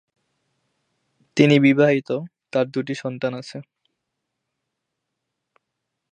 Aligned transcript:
তিনি 1.37 1.55
বিবাহিত, 1.65 2.09
তার 2.53 2.65
দুটি 2.67 2.93
সন্তান 2.95 3.31
আছে। 3.35 3.57